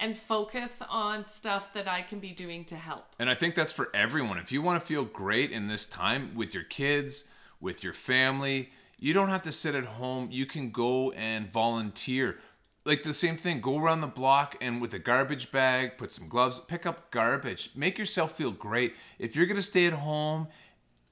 and 0.00 0.16
focus 0.16 0.82
on 0.88 1.24
stuff 1.24 1.72
that 1.72 1.86
I 1.86 2.02
can 2.02 2.18
be 2.18 2.30
doing 2.30 2.64
to 2.66 2.76
help. 2.76 3.06
And 3.18 3.30
I 3.30 3.34
think 3.34 3.54
that's 3.54 3.72
for 3.72 3.90
everyone. 3.94 4.38
If 4.38 4.50
you 4.52 4.60
want 4.62 4.80
to 4.80 4.86
feel 4.86 5.04
great 5.04 5.50
in 5.50 5.68
this 5.68 5.86
time 5.86 6.34
with 6.34 6.52
your 6.52 6.64
kids, 6.64 7.24
with 7.60 7.84
your 7.84 7.92
family, 7.92 8.70
you 8.98 9.12
don't 9.12 9.28
have 9.28 9.42
to 9.42 9.52
sit 9.52 9.74
at 9.74 9.84
home. 9.84 10.28
You 10.30 10.46
can 10.46 10.70
go 10.70 11.12
and 11.12 11.50
volunteer. 11.50 12.38
Like 12.84 13.02
the 13.02 13.14
same 13.14 13.36
thing, 13.36 13.60
go 13.60 13.78
around 13.78 14.02
the 14.02 14.06
block 14.06 14.56
and 14.60 14.80
with 14.80 14.92
a 14.92 14.98
garbage 14.98 15.50
bag, 15.50 15.96
put 15.96 16.12
some 16.12 16.28
gloves, 16.28 16.58
pick 16.60 16.84
up 16.84 17.10
garbage. 17.10 17.70
Make 17.74 17.98
yourself 17.98 18.36
feel 18.36 18.50
great. 18.50 18.94
If 19.18 19.36
you're 19.36 19.46
going 19.46 19.56
to 19.56 19.62
stay 19.62 19.86
at 19.86 19.94
home, 19.94 20.48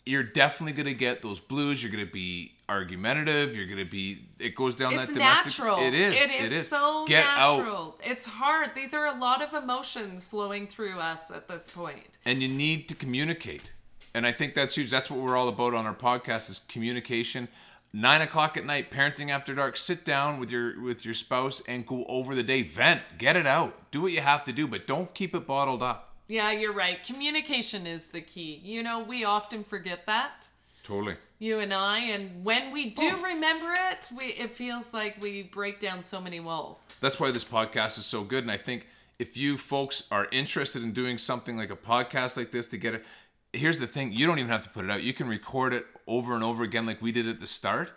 you're 0.05 0.23
definitely 0.23 0.73
going 0.73 0.87
to 0.87 0.95
get 0.95 1.23
those 1.23 1.41
blues. 1.41 1.83
You're 1.83 1.93
going 1.93 2.07
to 2.07 2.13
be 2.13 2.57
argumentative. 2.73 3.57
You're 3.57 3.67
going 3.67 3.79
to 3.79 3.85
be, 3.85 4.25
it 4.39 4.55
goes 4.55 4.75
down 4.75 4.95
It's 4.95 5.09
that 5.09 5.15
domestic. 5.15 5.59
natural. 5.65 5.79
It 5.87 5.95
is. 5.95 6.13
It 6.15 6.31
is, 6.31 6.53
it 6.53 6.57
is. 6.59 6.69
so 6.69 7.05
Get 7.07 7.25
out. 7.27 7.59
natural. 7.59 7.99
It's 8.05 8.25
hard. 8.25 8.71
These 8.75 8.95
are 8.95 9.07
a 9.07 9.19
lot 9.19 9.43
of 9.43 9.55
emotions 9.55 10.27
flowing 10.27 10.67
through 10.67 10.99
us 10.99 11.31
at 11.31 11.49
this 11.49 11.71
point. 11.71 12.19
and 12.25 12.43
you 12.43 12.49
need 12.49 12.89
to 12.89 12.95
communicate 12.95 13.73
and 14.15 14.27
i 14.27 14.33
think 14.33 14.55
that's 14.55 14.75
huge 14.77 14.91
that's 14.91 15.11
what 15.11 15.19
we're 15.21 15.37
all 15.37 15.49
about 15.49 15.73
on 15.73 15.87
our 15.87 15.95
podcast 15.95 16.51
is 16.51 16.61
communication 16.69 17.49
nine 17.95 18.21
o'clock 18.21 18.57
at 18.59 18.65
night 18.67 18.91
parenting 18.91 19.31
after 19.31 19.55
dark 19.55 19.75
sit 19.77 20.05
down 20.05 20.39
with 20.39 20.51
your 20.51 20.79
with 20.83 21.05
your 21.05 21.15
spouse 21.15 21.63
and 21.67 21.87
go 21.87 22.05
over 22.09 22.35
the 22.35 22.43
day 22.43 22.63
vent 22.63 23.01
get 23.17 23.37
it 23.37 23.47
out 23.47 23.91
do 23.91 24.03
what 24.03 24.13
you 24.13 24.21
have 24.21 24.45
to 24.45 24.53
do 24.53 24.67
but 24.67 24.87
don't 24.87 25.15
keep 25.15 25.35
it 25.35 25.47
bottled 25.47 25.83
up 25.83 26.15
Yeah, 26.29 26.51
you're 26.53 26.73
right. 26.75 27.03
Communication 27.05 27.87
is 27.87 28.09
the 28.09 28.21
key. 28.23 28.61
You 28.65 28.83
know, 28.83 29.01
we 29.13 29.25
often 29.25 29.65
forget 29.65 30.07
that. 30.07 30.49
Totally 30.83 31.17
You 31.39 31.59
and 31.59 31.73
I, 31.75 31.99
and 31.99 32.45
when 32.45 32.73
we 32.73 32.91
do 32.91 33.11
Oh. 33.15 33.23
remember 33.23 33.73
it, 33.91 34.09
we 34.17 34.27
it 34.27 34.55
feels 34.55 34.93
like 34.93 35.21
we 35.21 35.43
break 35.43 35.81
down 35.81 36.03
so 36.03 36.21
many 36.21 36.41
walls. 36.41 36.79
that's 37.01 37.19
why 37.21 37.31
this 37.31 37.45
podcast 37.45 37.99
is 37.99 38.07
so 38.07 38.23
good 38.25 38.43
and 38.45 38.51
i 38.51 38.57
think 38.57 38.87
if 39.19 39.37
you 39.37 39.57
folks 39.59 40.05
are 40.11 40.27
interested 40.33 40.83
in 40.83 40.93
doing 40.93 41.19
something 41.19 41.57
like 41.57 41.71
a 41.71 41.77
podcast 41.77 42.37
like 42.37 42.51
this 42.51 42.67
to 42.69 42.77
get 42.77 42.95
it 42.95 43.05
here's 43.53 43.79
the 43.79 43.87
thing 43.87 44.13
you 44.13 44.27
don't 44.27 44.39
even 44.39 44.51
have 44.51 44.63
to 44.63 44.69
put 44.71 44.85
it 44.85 44.91
out 44.91 45.03
you 45.03 45.13
can 45.13 45.29
record 45.29 45.73
it 45.73 45.85
over 46.07 46.35
and 46.35 46.43
over 46.45 46.63
again 46.63 46.87
like 46.87 47.01
we 47.03 47.13
did 47.13 47.29
at 47.29 47.39
the 47.41 47.47
start 47.47 47.91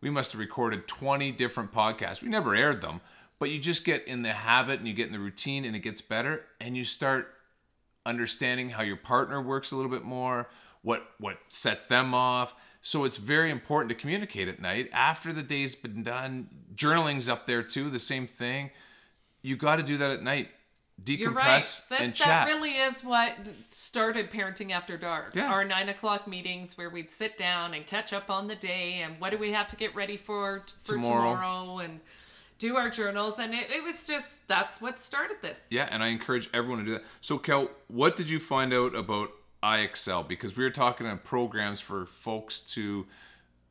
we 0.00 0.10
must 0.10 0.32
have 0.32 0.40
recorded 0.40 0.88
20 0.88 1.30
different 1.32 1.70
podcasts 1.72 2.22
we 2.22 2.28
never 2.28 2.54
aired 2.54 2.80
them 2.80 3.00
but 3.38 3.50
you 3.50 3.58
just 3.58 3.84
get 3.84 4.06
in 4.06 4.22
the 4.22 4.32
habit 4.32 4.78
and 4.78 4.86
you 4.88 4.94
get 4.94 5.06
in 5.08 5.12
the 5.12 5.18
routine 5.18 5.64
and 5.64 5.74
it 5.76 5.80
gets 5.80 6.00
better 6.00 6.44
and 6.60 6.76
you 6.76 6.84
start 6.84 7.34
understanding 8.04 8.70
how 8.70 8.82
your 8.82 8.96
partner 8.96 9.40
works 9.40 9.70
a 9.70 9.76
little 9.76 9.90
bit 9.90 10.04
more, 10.04 10.48
what 10.82 11.02
what 11.18 11.38
sets 11.48 11.86
them 11.86 12.14
off. 12.14 12.54
So 12.80 13.04
it's 13.04 13.16
very 13.16 13.50
important 13.50 13.90
to 13.90 13.94
communicate 13.94 14.48
at 14.48 14.60
night 14.60 14.90
after 14.92 15.32
the 15.32 15.42
day's 15.42 15.74
been 15.76 16.02
done. 16.02 16.48
Journaling's 16.74 17.28
up 17.28 17.46
there 17.46 17.62
too, 17.62 17.90
the 17.90 18.00
same 18.00 18.26
thing. 18.26 18.70
You 19.40 19.56
got 19.56 19.76
to 19.76 19.82
do 19.82 19.96
that 19.98 20.10
at 20.10 20.22
night. 20.22 20.48
Decompress 21.02 21.18
You're 21.18 21.32
right. 21.32 21.80
That, 21.88 22.00
and 22.00 22.14
that 22.16 22.46
really 22.46 22.72
is 22.72 23.02
what 23.02 23.32
started 23.70 24.30
Parenting 24.30 24.70
After 24.70 24.96
Dark. 24.96 25.34
Yeah. 25.34 25.50
Our 25.50 25.64
nine 25.64 25.88
o'clock 25.88 26.28
meetings 26.28 26.78
where 26.78 26.90
we'd 26.90 27.10
sit 27.10 27.36
down 27.36 27.74
and 27.74 27.86
catch 27.86 28.12
up 28.12 28.30
on 28.30 28.46
the 28.46 28.54
day 28.54 29.02
and 29.02 29.18
what 29.18 29.30
do 29.30 29.38
we 29.38 29.52
have 29.52 29.66
to 29.68 29.76
get 29.76 29.94
ready 29.96 30.16
for 30.16 30.62
for 30.84 30.94
Tomorrow. 30.94 31.34
tomorrow, 31.34 31.78
and 31.78 32.00
do 32.62 32.76
our 32.76 32.88
journals. 32.88 33.38
And 33.38 33.52
it, 33.52 33.70
it 33.70 33.82
was 33.82 34.06
just 34.06 34.38
that's 34.46 34.80
what 34.80 34.98
started 34.98 35.38
this. 35.42 35.66
Yeah, 35.68 35.88
and 35.90 36.02
I 36.02 36.08
encourage 36.08 36.48
everyone 36.54 36.78
to 36.78 36.84
do 36.84 36.92
that. 36.92 37.04
So, 37.20 37.36
Kel, 37.36 37.68
what 37.88 38.16
did 38.16 38.30
you 38.30 38.38
find 38.38 38.72
out 38.72 38.94
about 38.94 39.30
IXL? 39.62 40.26
Because 40.28 40.56
we 40.56 40.62
were 40.62 40.70
talking 40.70 41.06
on 41.06 41.18
programs 41.18 41.80
for 41.80 42.06
folks 42.06 42.60
to 42.74 43.06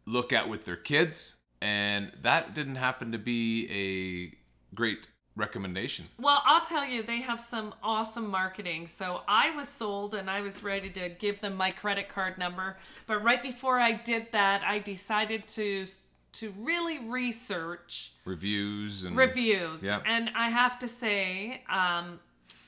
look 0.05 0.33
at 0.33 0.49
with 0.49 0.65
their 0.65 0.75
kids, 0.75 1.35
and 1.61 2.11
that 2.21 2.53
didn't 2.53 2.75
happen 2.75 3.13
to 3.13 3.17
be 3.17 3.67
a 3.71 4.75
great 4.75 5.07
recommendation. 5.37 6.05
Well, 6.19 6.41
I'll 6.45 6.59
tell 6.61 6.85
you, 6.85 7.01
they 7.01 7.21
have 7.21 7.39
some 7.39 7.73
awesome 7.81 8.29
marketing. 8.29 8.87
So 8.87 9.21
I 9.29 9.55
was 9.55 9.69
sold 9.69 10.13
and 10.13 10.29
I 10.29 10.41
was 10.41 10.61
ready 10.61 10.89
to 10.89 11.07
give 11.07 11.39
them 11.39 11.55
my 11.55 11.71
credit 11.71 12.09
card 12.09 12.37
number. 12.37 12.75
But 13.07 13.23
right 13.23 13.41
before 13.41 13.79
I 13.79 13.93
did 13.93 14.27
that, 14.33 14.61
I 14.63 14.79
decided 14.79 15.47
to 15.47 15.85
to 16.33 16.53
really 16.57 16.99
research 16.99 18.13
Reviews 18.25 19.03
and 19.05 19.15
reviews. 19.15 19.83
Yeah. 19.83 20.01
And 20.05 20.29
I 20.35 20.49
have 20.49 20.79
to 20.79 20.87
say, 20.87 21.63
um, 21.69 22.19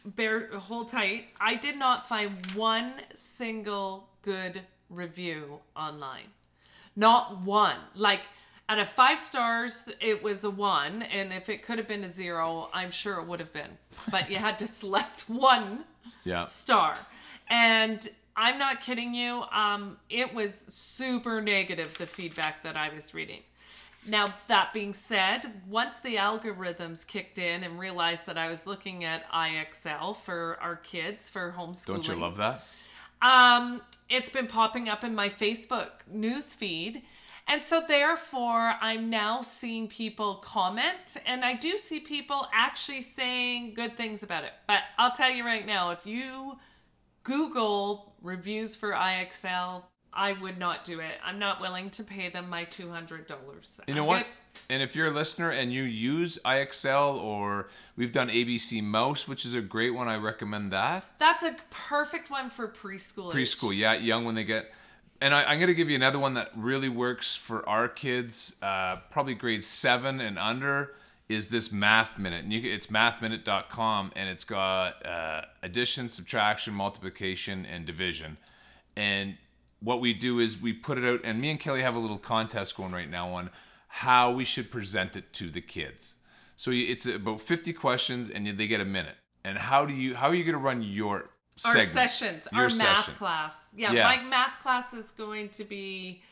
bear 0.06 0.50
hold 0.58 0.90
tight. 0.90 1.30
I 1.40 1.56
did 1.56 1.78
not 1.78 2.08
find 2.08 2.46
one 2.54 2.94
single 3.16 4.10
good 4.22 4.62
review 4.90 5.60
online. 5.76 6.28
Not 6.96 7.42
one. 7.42 7.78
Like 7.96 8.22
out 8.70 8.80
of 8.80 8.88
five 8.88 9.20
stars, 9.20 9.90
it 10.00 10.24
was 10.24 10.44
a 10.44 10.50
one, 10.50 11.04
and 11.04 11.34
if 11.34 11.50
it 11.50 11.64
could 11.64 11.78
have 11.78 11.88
been 11.88 12.04
a 12.04 12.10
zero, 12.10 12.70
I'm 12.74 12.92
sure 12.92 13.20
it 13.20 13.28
would 13.28 13.40
have 13.40 13.54
been. 13.54 13.78
But 14.10 14.30
you 14.30 14.38
had 14.38 14.60
to 14.60 14.68
select 14.82 15.30
one 15.30 15.84
yeah. 16.24 16.48
star. 16.48 16.96
And 17.50 18.08
I'm 18.36 18.58
not 18.58 18.82
kidding 18.82 19.14
you. 19.14 19.44
Um, 19.52 19.98
it 20.10 20.34
was 20.34 20.56
super 20.56 21.42
negative, 21.42 21.98
the 21.98 22.06
feedback 22.06 22.64
that 22.64 22.78
I 22.78 22.94
was 22.94 23.14
reading. 23.14 23.42
Now, 24.06 24.26
that 24.48 24.74
being 24.74 24.94
said, 24.94 25.46
once 25.68 26.00
the 26.00 26.16
algorithms 26.16 27.08
kicked 27.08 27.40
in 27.40 27.64
and 27.64 27.80
realized 27.80 28.26
that 28.26 28.38
I 28.38 28.50
was 28.50 28.68
looking 28.68 29.06
at 29.06 29.30
IXL 29.32 30.16
for 30.16 30.58
our 30.62 30.76
kids 30.76 31.30
for 31.30 31.54
homeschooling. 31.58 31.86
Don't 31.88 32.08
you 32.10 32.16
love 32.16 32.38
that? 32.38 32.66
Um, 33.22 33.82
it's 34.10 34.30
been 34.30 34.48
popping 34.48 34.90
up 34.90 35.04
in 35.04 35.16
my 35.16 35.30
Facebook 35.30 35.90
news 36.12 36.54
feed. 36.54 37.04
And 37.48 37.62
so 37.62 37.84
therefore 37.86 38.76
I'm 38.82 39.10
now 39.10 39.42
seeing 39.42 39.88
people 39.88 40.36
comment 40.36 41.18
and 41.26 41.44
I 41.44 41.54
do 41.54 41.78
see 41.78 42.00
people 42.00 42.48
actually 42.54 43.02
saying 43.02 43.74
good 43.74 43.98
things 43.98 44.24
about 44.24 44.44
it. 44.46 44.52
But 44.68 44.80
I'll 44.98 45.12
tell 45.12 45.30
you 45.30 45.46
right 45.46 45.66
now, 45.66 45.92
if 45.92 46.06
you 46.06 46.58
Google 47.24 48.14
reviews 48.22 48.76
for 48.76 48.92
IXL, 48.92 49.84
I 50.16 50.34
would 50.34 50.58
not 50.58 50.84
do 50.84 51.00
it. 51.00 51.16
I'm 51.24 51.40
not 51.40 51.60
willing 51.60 51.90
to 51.92 52.04
pay 52.04 52.30
them 52.30 52.50
my 52.50 52.66
$200. 52.66 53.80
You 53.88 53.96
know 53.96 54.04
what? 54.04 54.28
And 54.70 54.84
if 54.84 54.96
you're 54.96 55.08
a 55.08 55.12
listener 55.12 55.50
and 55.50 55.74
you 55.74 55.84
use 55.84 56.38
IXL 56.46 57.22
or 57.22 57.70
we've 57.96 58.12
done 58.12 58.30
ABC 58.30 58.84
Mouse, 58.84 59.28
which 59.28 59.46
is 59.46 59.56
a 59.56 59.62
great 59.62 59.94
one, 59.96 60.08
I 60.08 60.18
recommend 60.18 60.72
that. 60.72 61.06
That's 61.18 61.44
a 61.44 61.56
perfect 61.72 62.30
one 62.30 62.50
for 62.50 62.68
preschool. 62.68 63.30
age. 63.30 63.36
preschool 63.36 63.76
yeah 63.76 63.94
young 63.94 64.26
when 64.26 64.36
they 64.36 64.44
get 64.44 64.72
and 65.22 65.34
I, 65.34 65.44
i'm 65.46 65.58
going 65.58 65.68
to 65.68 65.74
give 65.74 65.90
you 65.90 65.96
another 65.96 66.20
one 66.20 66.34
that 66.36 66.52
really 66.56 66.90
works 66.90 67.36
for 67.36 67.68
our 67.68 67.88
kids 67.88 68.56
uh, 68.62 68.98
probably 69.10 69.34
grade 69.34 69.64
seven 69.64 70.20
and 70.20 70.38
under 70.38 70.96
is 71.30 71.48
this 71.48 71.72
math 71.72 72.18
minute 72.20 72.44
and 72.44 72.54
you, 72.54 72.72
it's 72.72 72.88
mathminute.com 72.88 74.12
and 74.16 74.30
it's 74.30 74.44
got 74.44 75.06
uh, 75.06 75.42
addition 75.62 76.10
subtraction 76.10 76.74
multiplication 76.74 77.66
and 77.66 77.86
division 77.86 78.38
and 78.96 79.36
what 79.84 80.00
we 80.00 80.14
do 80.14 80.40
is 80.40 80.62
we 80.62 80.72
put 80.74 80.98
it 80.98 81.04
out 81.06 81.20
and 81.24 81.42
me 81.42 81.50
and 81.52 81.60
kelly 81.60 81.82
have 81.82 81.96
a 81.96 82.00
little 82.00 82.18
contest 82.18 82.76
going 82.78 82.92
right 82.92 83.10
now 83.10 83.30
on 83.34 83.50
how 83.88 84.32
we 84.32 84.44
should 84.46 84.72
present 84.72 85.16
it 85.16 85.34
to 85.34 85.50
the 85.50 85.62
kids 85.62 86.16
so 86.56 86.72
it's 86.72 87.06
about 87.06 87.42
50 87.42 87.74
questions 87.74 88.30
and 88.30 88.48
they 88.48 88.68
get 88.68 88.80
a 88.82 88.86
minute 88.86 89.16
and 89.44 89.58
how 89.58 89.86
do 89.86 89.94
you 89.94 90.16
how 90.16 90.28
are 90.30 90.36
you 90.36 90.44
going 90.44 90.54
to 90.54 90.60
run 90.60 90.82
your 90.82 91.30
our 91.66 91.80
segment, 91.80 92.10
sessions, 92.10 92.48
your 92.52 92.64
our 92.64 92.70
math 92.70 93.16
class. 93.18 93.60
Yeah, 93.76 93.92
Yeah. 93.92 94.04
my 94.06 94.24
math 94.24 94.60
class 94.62 94.92
is 94.94 95.12
going 95.12 95.50
to 95.50 95.64
be 95.64 96.24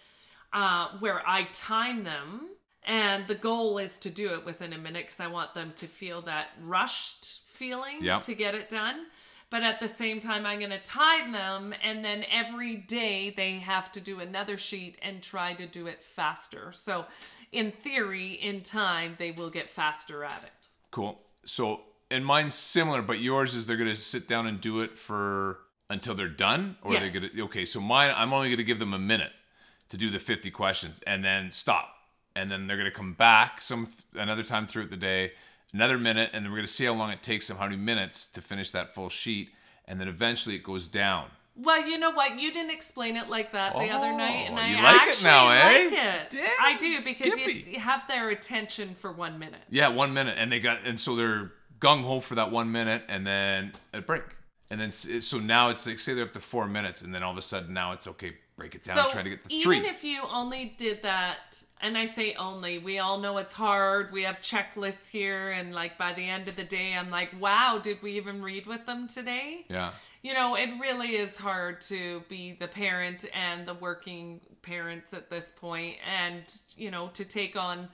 uh, 0.51 0.89
where 0.99 1.21
I 1.27 1.43
time 1.53 2.03
them, 2.03 2.49
and 2.83 3.27
the 3.27 3.35
goal 3.35 3.77
is 3.77 3.99
to 3.99 4.09
do 4.09 4.33
it 4.33 4.43
within 4.45 4.73
a 4.73 4.79
minute 4.79 5.05
because 5.05 5.19
I 5.19 5.27
want 5.27 5.53
them 5.53 5.73
to 5.75 5.85
feel 5.85 6.23
that 6.23 6.47
rushed 6.63 7.41
feeling 7.45 8.03
Yep. 8.03 8.21
to 8.21 8.33
get 8.33 8.55
it 8.55 8.67
done. 8.67 9.05
But 9.51 9.63
at 9.63 9.81
the 9.81 9.87
same 9.89 10.19
time, 10.21 10.45
I'm 10.45 10.59
going 10.59 10.71
to 10.71 10.79
time 10.79 11.33
them, 11.33 11.75
and 11.83 12.03
then 12.03 12.23
every 12.31 12.77
day 12.77 13.31
they 13.35 13.59
have 13.59 13.91
to 13.91 13.99
do 13.99 14.21
another 14.21 14.57
sheet 14.57 14.97
and 15.01 15.21
try 15.21 15.53
to 15.53 15.67
do 15.67 15.87
it 15.87 16.03
faster. 16.03 16.71
So, 16.71 17.05
in 17.51 17.71
theory, 17.73 18.31
in 18.31 18.61
time, 18.61 19.15
they 19.19 19.31
will 19.31 19.49
get 19.49 19.69
faster 19.69 20.23
at 20.23 20.41
it. 20.41 20.69
Cool. 20.89 21.19
So, 21.43 21.81
and 22.09 22.25
mine's 22.25 22.53
similar, 22.53 23.01
but 23.01 23.19
yours 23.19 23.53
is 23.53 23.65
they're 23.65 23.75
gonna 23.75 23.95
sit 23.97 24.25
down 24.25 24.47
and 24.47 24.61
do 24.61 24.79
it 24.79 24.97
for 24.97 25.59
until 25.89 26.15
they're 26.15 26.29
done, 26.29 26.77
or 26.81 26.93
Yes. 26.93 27.11
they're 27.11 27.21
gonna. 27.29 27.43
Okay, 27.43 27.65
so 27.65 27.81
mine, 27.81 28.13
I'm 28.15 28.31
only 28.31 28.49
gonna 28.49 28.63
give 28.63 28.79
them 28.79 28.93
a 28.93 28.99
minute 28.99 29.33
to 29.89 29.97
do 29.97 30.09
the 30.09 30.19
50 30.19 30.49
questions, 30.49 31.01
and 31.05 31.25
then 31.25 31.51
stop, 31.51 31.93
and 32.37 32.49
then 32.49 32.67
they're 32.67 32.77
gonna 32.77 32.89
come 32.89 33.13
back 33.13 33.61
some 33.61 33.89
another 34.13 34.43
time 34.43 34.65
throughout 34.65 34.91
the 34.91 34.95
day, 34.95 35.33
another 35.73 35.97
minute, 35.97 36.29
and 36.33 36.45
then 36.45 36.51
we're 36.51 36.57
gonna 36.59 36.67
see 36.67 36.85
how 36.85 36.93
long 36.93 37.11
it 37.11 37.23
takes 37.23 37.47
them, 37.47 37.57
how 37.57 37.65
many 37.65 37.77
minutes 37.77 38.25
to 38.27 38.41
finish 38.41 38.71
that 38.71 38.93
full 38.93 39.09
sheet, 39.09 39.51
and 39.85 39.99
then 39.99 40.07
eventually 40.07 40.55
it 40.55 40.63
goes 40.63 40.87
down. 40.87 41.27
Well, 41.55 41.85
you 41.85 41.97
know 41.97 42.11
what? 42.11 42.39
You 42.39 42.51
didn't 42.53 42.71
explain 42.71 43.17
it 43.17 43.27
like 43.29 43.51
that 43.51 43.73
the 43.73 43.89
other 43.89 44.13
night, 44.13 44.41
and 44.47 44.57
Oh, 44.57 44.61
I 44.61 44.67
you 44.67 44.81
like 44.81 45.07
it 45.07 45.21
now, 45.23 45.49
eh? 45.49 45.63
like 45.83 45.93
it. 45.93 46.29
Damn, 46.29 46.49
I 46.61 46.77
do 46.77 46.95
because 47.03 47.37
you, 47.37 47.45
you 47.73 47.79
have 47.79 48.07
their 48.07 48.29
attention 48.29 48.95
for 48.95 49.11
one 49.11 49.37
minute. 49.37 49.59
Yeah, 49.69 49.89
one 49.89 50.13
minute, 50.13 50.35
and 50.37 50.51
they 50.51 50.59
got, 50.61 50.79
and 50.85 50.99
so 50.99 51.15
they're 51.15 51.51
gung 51.79 52.03
ho 52.03 52.19
for 52.21 52.35
that 52.35 52.51
one 52.51 52.71
minute, 52.71 53.03
and 53.09 53.27
then 53.27 53.73
a 53.93 54.01
break, 54.01 54.23
and 54.69 54.79
then 54.79 54.91
so 54.91 55.39
now 55.39 55.69
it's 55.69 55.85
like 55.85 55.99
say 55.99 56.13
they're 56.13 56.23
up 56.23 56.33
to 56.33 56.39
four 56.39 56.67
minutes, 56.67 57.01
and 57.01 57.13
then 57.13 57.21
all 57.21 57.31
of 57.31 57.37
a 57.37 57.41
sudden 57.41 57.73
now 57.73 57.91
it's 57.91 58.07
okay, 58.07 58.37
break 58.61 58.75
it 58.75 58.83
down, 58.83 58.95
So 58.95 59.09
try 59.09 59.23
to 59.23 59.29
get 59.29 59.43
the 59.43 59.53
even 59.53 59.81
three. 59.81 59.89
if 59.89 60.03
you 60.03 60.21
only 60.29 60.73
did 60.77 61.01
that, 61.01 61.63
and 61.81 61.97
I 61.97 62.05
say 62.05 62.35
only, 62.35 62.77
we 62.77 62.99
all 62.99 63.17
know 63.17 63.37
it's 63.37 63.53
hard. 63.53 64.11
We 64.11 64.21
have 64.23 64.37
checklists 64.37 65.09
here, 65.09 65.51
and 65.51 65.73
like 65.73 65.97
by 65.97 66.13
the 66.13 66.27
end 66.27 66.47
of 66.47 66.55
the 66.55 66.63
day, 66.63 66.93
I'm 66.93 67.09
like, 67.09 67.29
wow, 67.39 67.79
did 67.81 68.01
we 68.03 68.11
even 68.13 68.41
read 68.41 68.67
with 68.67 68.85
them 68.85 69.07
today? 69.07 69.65
yeah. 69.67 69.89
you 70.21 70.33
know, 70.35 70.55
it 70.55 70.69
really 70.79 71.15
is 71.15 71.35
hard 71.35 71.81
to 71.81 72.21
be 72.29 72.55
the 72.59 72.67
parent 72.67 73.25
and 73.33 73.67
the 73.67 73.73
working 73.73 74.39
parents 74.61 75.11
at 75.13 75.29
this 75.29 75.51
point 75.55 75.95
and, 76.07 76.43
you 76.77 76.91
know, 76.91 77.09
to 77.13 77.25
take 77.25 77.55
on 77.55 77.87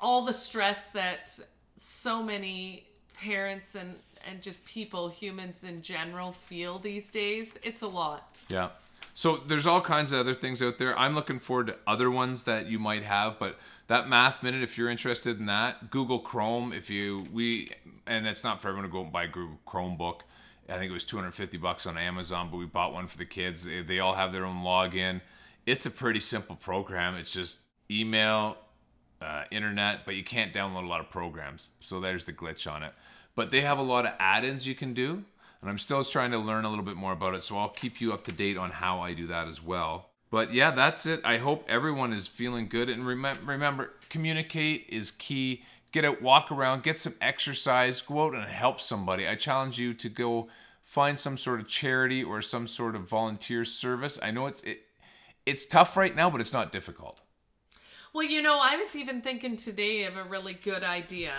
all 0.00 0.24
the 0.24 0.32
stress 0.32 0.88
that 0.88 1.38
so 1.76 2.22
many 2.22 2.88
parents 3.14 3.76
and 3.76 3.94
and 4.26 4.42
just 4.42 4.64
people, 4.66 5.08
humans 5.08 5.64
in 5.64 5.80
general 5.80 6.32
feel 6.32 6.78
these 6.78 7.08
days. 7.08 7.56
It's 7.62 7.82
a 7.82 7.88
lot. 7.88 8.38
Yeah. 8.48 8.68
So 9.14 9.36
there's 9.36 9.66
all 9.66 9.80
kinds 9.80 10.12
of 10.12 10.20
other 10.20 10.34
things 10.34 10.62
out 10.62 10.78
there. 10.78 10.98
I'm 10.98 11.14
looking 11.14 11.38
forward 11.38 11.68
to 11.68 11.76
other 11.86 12.10
ones 12.10 12.44
that 12.44 12.66
you 12.66 12.78
might 12.78 13.02
have, 13.02 13.38
but 13.38 13.58
that 13.88 14.08
math 14.08 14.42
minute, 14.42 14.62
if 14.62 14.78
you're 14.78 14.88
interested 14.88 15.38
in 15.38 15.46
that, 15.46 15.90
Google 15.90 16.20
Chrome, 16.20 16.72
if 16.72 16.88
you 16.88 17.26
we 17.32 17.70
and 18.06 18.26
it's 18.26 18.44
not 18.44 18.62
for 18.62 18.68
everyone 18.68 18.88
to 18.88 18.92
go 18.92 19.02
and 19.02 19.12
buy 19.12 19.24
a 19.24 19.28
Google 19.28 19.58
Chromebook. 19.66 20.20
I 20.68 20.78
think 20.78 20.90
it 20.90 20.94
was 20.94 21.04
250 21.04 21.58
bucks 21.58 21.86
on 21.86 21.98
Amazon, 21.98 22.48
but 22.50 22.58
we 22.58 22.66
bought 22.66 22.92
one 22.92 23.08
for 23.08 23.18
the 23.18 23.24
kids. 23.24 23.64
They, 23.64 23.82
they 23.82 23.98
all 23.98 24.14
have 24.14 24.32
their 24.32 24.44
own 24.44 24.62
login. 24.62 25.20
It's 25.66 25.84
a 25.84 25.90
pretty 25.90 26.20
simple 26.20 26.54
program. 26.54 27.16
It's 27.16 27.32
just 27.32 27.58
email, 27.90 28.56
uh, 29.20 29.44
internet, 29.50 30.04
but 30.04 30.14
you 30.14 30.24
can't 30.24 30.52
download 30.52 30.84
a 30.84 30.88
lot 30.88 31.00
of 31.00 31.10
programs. 31.10 31.70
So 31.80 32.00
there's 32.00 32.24
the 32.24 32.32
glitch 32.32 32.70
on 32.70 32.82
it. 32.82 32.92
But 33.34 33.50
they 33.50 33.62
have 33.62 33.78
a 33.78 33.82
lot 33.82 34.06
of 34.06 34.12
add-ins 34.18 34.66
you 34.66 34.74
can 34.74 34.94
do, 34.94 35.24
and 35.60 35.70
I'm 35.70 35.78
still 35.78 36.02
trying 36.04 36.30
to 36.30 36.38
learn 36.38 36.64
a 36.64 36.70
little 36.70 36.84
bit 36.84 36.96
more 36.96 37.12
about 37.12 37.34
it. 37.34 37.42
So 37.42 37.58
I'll 37.58 37.68
keep 37.68 38.00
you 38.00 38.12
up 38.12 38.24
to 38.24 38.32
date 38.32 38.56
on 38.56 38.70
how 38.70 39.00
I 39.00 39.14
do 39.14 39.26
that 39.28 39.48
as 39.48 39.62
well. 39.62 40.10
But 40.30 40.54
yeah, 40.54 40.70
that's 40.70 41.06
it. 41.06 41.20
I 41.24 41.38
hope 41.38 41.64
everyone 41.68 42.12
is 42.12 42.26
feeling 42.26 42.68
good, 42.68 42.88
and 42.88 43.04
remember, 43.04 43.44
remember, 43.44 43.90
communicate 44.08 44.86
is 44.88 45.10
key. 45.10 45.62
Get 45.92 46.04
out, 46.04 46.22
walk 46.22 46.52
around, 46.52 46.84
get 46.84 46.98
some 46.98 47.14
exercise, 47.20 48.00
go 48.00 48.26
out 48.26 48.34
and 48.34 48.44
help 48.44 48.80
somebody. 48.80 49.26
I 49.26 49.34
challenge 49.34 49.76
you 49.78 49.92
to 49.94 50.08
go 50.08 50.48
find 50.82 51.18
some 51.18 51.36
sort 51.36 51.58
of 51.60 51.66
charity 51.66 52.22
or 52.22 52.42
some 52.42 52.68
sort 52.68 52.94
of 52.94 53.08
volunteer 53.08 53.64
service. 53.64 54.18
I 54.22 54.30
know 54.30 54.46
it's 54.46 54.62
it, 54.62 54.82
it's 55.46 55.66
tough 55.66 55.96
right 55.96 56.14
now, 56.14 56.30
but 56.30 56.40
it's 56.40 56.52
not 56.52 56.70
difficult. 56.70 57.22
Well, 58.12 58.24
you 58.24 58.40
know, 58.40 58.60
I 58.60 58.76
was 58.76 58.94
even 58.94 59.20
thinking 59.22 59.56
today 59.56 60.04
of 60.04 60.16
a 60.16 60.24
really 60.24 60.54
good 60.54 60.84
idea. 60.84 61.32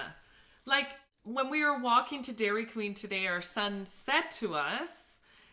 like 0.65 0.87
when 1.23 1.49
we 1.49 1.63
were 1.63 1.79
walking 1.79 2.21
to 2.23 2.33
Dairy 2.33 2.65
Queen 2.65 2.93
today, 2.93 3.27
our 3.27 3.41
son 3.41 3.85
said 3.85 4.29
to 4.31 4.55
us, 4.55 4.89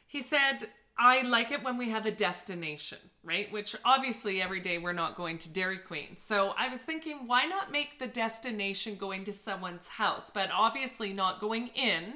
he 0.07 0.23
said, 0.23 0.69
I 0.99 1.23
like 1.23 1.53
it 1.53 1.63
when 1.63 1.77
we 1.77 1.91
have 1.91 2.07
a 2.07 2.11
destination, 2.11 2.99
right? 3.23 3.51
Which 3.53 3.77
obviously 3.85 4.43
every 4.43 4.61
day 4.61 4.79
we're 4.79 4.93
not 4.93 5.17
going 5.17 5.39
to 5.39 5.53
Dairy 5.53 5.79
Queen. 5.79 6.17
So 6.17 6.55
I 6.59 6.69
was 6.69 6.81
thinking, 6.81 7.27
why 7.27 7.45
not 7.47 7.71
make 7.71 7.99
the 7.99 8.07
destination 8.09 8.97
going 8.97 9.25
to 9.25 9.33
someone's 9.33 9.87
house, 9.87 10.31
but 10.35 10.49
obviously 10.53 11.13
not 11.13 11.41
going 11.41 11.69
in, 11.69 12.15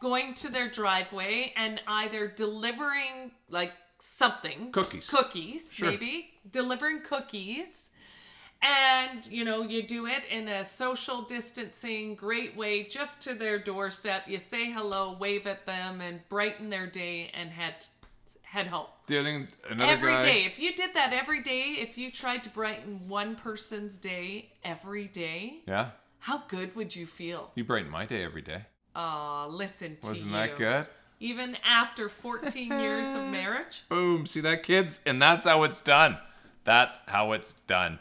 going 0.00 0.34
to 0.34 0.50
their 0.50 0.68
driveway 0.68 1.54
and 1.56 1.80
either 1.86 2.28
delivering 2.28 3.30
like 3.48 3.72
something 4.00 4.70
Cookies. 4.72 5.08
cookies, 5.08 5.72
Sure. 5.72 5.90
maybe 5.90 6.30
delivering 6.50 7.00
cookies. 7.02 7.83
And 8.64 9.26
you 9.26 9.44
know, 9.44 9.62
you 9.62 9.82
do 9.82 10.06
it 10.06 10.24
in 10.30 10.48
a 10.48 10.64
social 10.64 11.20
distancing, 11.22 12.14
great 12.14 12.56
way, 12.56 12.84
just 12.84 13.22
to 13.24 13.34
their 13.34 13.58
doorstep. 13.58 14.22
You 14.26 14.38
say 14.38 14.70
hello, 14.72 15.16
wave 15.20 15.46
at 15.46 15.66
them, 15.66 16.00
and 16.00 16.26
brighten 16.30 16.70
their 16.70 16.86
day, 16.86 17.30
and 17.34 17.50
head 17.50 17.74
head 18.42 18.66
home. 18.68 18.86
The 19.06 19.18
other 19.18 19.28
thing, 19.28 19.48
another 19.68 19.92
Every 19.92 20.12
guy. 20.12 20.22
day. 20.22 20.44
If 20.46 20.58
you 20.58 20.74
did 20.74 20.94
that 20.94 21.12
every 21.12 21.42
day, 21.42 21.76
if 21.78 21.98
you 21.98 22.10
tried 22.10 22.42
to 22.44 22.50
brighten 22.50 23.06
one 23.08 23.36
person's 23.36 23.96
day 23.98 24.52
every 24.64 25.08
day, 25.08 25.58
Yeah, 25.66 25.90
how 26.20 26.44
good 26.48 26.74
would 26.74 26.96
you 26.96 27.04
feel? 27.06 27.50
you 27.56 27.64
brighten 27.64 27.90
my 27.90 28.06
day 28.06 28.24
every 28.24 28.42
day. 28.42 28.62
Aw, 28.96 29.46
listen 29.48 29.98
to 30.00 30.08
Wasn't 30.08 30.30
you. 30.30 30.36
that 30.36 30.56
good? 30.56 30.86
Even 31.20 31.56
after 31.64 32.08
14 32.08 32.78
years 32.80 33.08
of 33.08 33.24
marriage? 33.30 33.82
Boom. 33.90 34.24
See 34.24 34.40
that, 34.40 34.62
kids? 34.62 35.00
And 35.04 35.20
that's 35.20 35.44
how 35.44 35.64
it's 35.64 35.80
done. 35.80 36.16
That's 36.64 36.98
how 37.08 37.32
it's 37.32 37.54
done. 37.66 37.98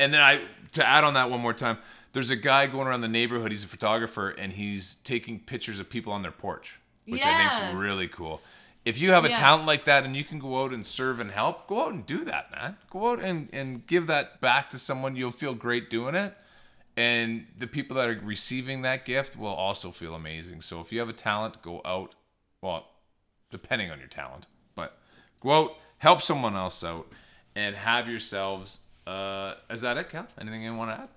And 0.00 0.12
then 0.12 0.20
I, 0.20 0.42
to 0.72 0.86
add 0.86 1.04
on 1.04 1.14
that 1.14 1.30
one 1.30 1.40
more 1.40 1.52
time, 1.54 1.78
there's 2.12 2.30
a 2.30 2.36
guy 2.36 2.66
going 2.66 2.86
around 2.86 3.00
the 3.00 3.08
neighborhood. 3.08 3.50
He's 3.50 3.64
a 3.64 3.68
photographer 3.68 4.30
and 4.30 4.52
he's 4.52 4.96
taking 4.96 5.40
pictures 5.40 5.78
of 5.80 5.88
people 5.90 6.12
on 6.12 6.22
their 6.22 6.30
porch, 6.30 6.80
which 7.06 7.24
I 7.26 7.30
Yes. 7.30 7.58
think 7.58 7.68
is 7.70 7.74
really 7.76 8.08
cool. 8.08 8.40
If 8.84 9.00
you 9.00 9.12
have 9.12 9.24
a 9.24 9.28
Yes. 9.30 9.38
talent 9.38 9.66
like 9.66 9.84
that 9.84 10.04
and 10.04 10.14
you 10.14 10.24
can 10.24 10.38
go 10.38 10.62
out 10.62 10.72
and 10.72 10.84
serve 10.84 11.18
and 11.18 11.30
help, 11.30 11.66
go 11.66 11.84
out 11.86 11.92
and 11.92 12.04
do 12.06 12.24
that, 12.26 12.50
man. 12.52 12.76
Go 12.90 13.12
out 13.12 13.20
and, 13.20 13.48
and 13.52 13.86
give 13.86 14.06
that 14.08 14.40
back 14.40 14.70
to 14.70 14.78
someone. 14.78 15.16
You'll 15.16 15.30
feel 15.32 15.54
great 15.54 15.88
doing 15.90 16.14
it. 16.14 16.36
And 16.96 17.46
the 17.58 17.66
people 17.66 17.96
that 17.96 18.08
are 18.08 18.20
receiving 18.22 18.82
that 18.82 19.04
gift 19.04 19.36
will 19.36 19.48
also 19.48 19.90
feel 19.90 20.14
amazing. 20.14 20.62
So 20.62 20.80
if 20.80 20.92
you 20.92 21.00
have 21.00 21.08
a 21.08 21.12
talent, 21.14 21.62
go 21.62 21.80
out. 21.84 22.14
Well, 22.60 22.86
depending 23.50 23.90
on 23.90 23.98
your 23.98 24.08
talent, 24.08 24.46
but 24.74 24.98
go 25.40 25.50
out, 25.64 25.76
help 25.98 26.20
someone 26.20 26.54
else 26.54 26.84
out, 26.84 27.10
and 27.56 27.74
have 27.74 28.08
yourselves. 28.08 28.78
Uh, 29.06 29.54
is 29.70 29.82
that 29.82 29.96
it, 29.98 30.08
Cal? 30.10 30.26
Anything 30.40 30.62
you 30.62 30.74
want 30.74 30.90
to 30.90 31.02
add? 31.02 31.08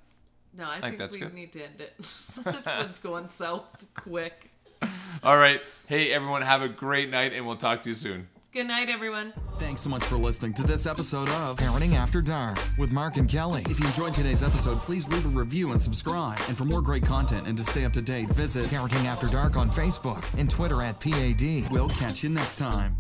No, 0.58 0.70
I 0.70 0.82
think, 0.82 0.98
that's 0.98 1.16
we 1.16 1.22
good. 1.22 1.34
need 1.34 1.52
to 1.54 1.64
end 1.64 1.80
it. 1.82 1.98
this 2.44 2.66
one's 2.66 3.00
going 3.00 3.30
south 3.30 3.86
quick. 3.96 4.50
All 5.24 5.38
right. 5.38 5.62
Hey, 5.88 6.12
everyone, 6.12 6.42
have 6.42 6.62
a 6.62 6.70
great 6.70 7.10
night, 7.10 7.34
and 7.34 7.46
we'll 7.46 7.58
talk 7.58 7.82
to 7.84 7.90
you 7.90 7.96
soon. 7.96 8.28
Good 8.54 8.66
night, 8.68 8.90
everyone. 8.90 9.34
Thanks 9.60 9.82
so 9.82 9.90
much 9.90 10.04
for 10.06 10.16
listening 10.16 10.54
to 10.56 10.64
this 10.64 10.88
episode 10.88 11.30
of 11.30 11.58
Parenting 11.58 11.94
After 11.94 12.22
Dark 12.22 12.58
with 12.80 12.92
Mark 12.92 13.18
and 13.18 13.30
Kelly. 13.30 13.62
If 13.70 13.80
you 13.80 13.86
enjoyed 13.86 14.14
today's 14.16 14.42
episode, 14.42 14.80
please 14.80 15.08
leave 15.10 15.26
a 15.26 15.30
review 15.30 15.74
and 15.74 15.82
subscribe. 15.82 16.40
And 16.48 16.58
for 16.58 16.66
more 16.66 16.82
great 16.82 17.06
content 17.06 17.46
and 17.46 17.56
to 17.58 17.64
stay 17.64 17.86
up 17.86 17.94
to 17.94 18.02
date, 18.02 18.30
visit 18.30 18.66
Parenting 18.66 19.06
After 19.06 19.28
Dark 19.28 19.58
on 19.58 19.70
Facebook 19.70 20.24
and 20.40 20.50
Twitter 20.50 20.82
at 20.82 21.00
PAD. 21.00 21.70
We'll 21.70 21.90
catch 21.90 22.24
you 22.24 22.30
next 22.30 22.56
time. 22.56 22.98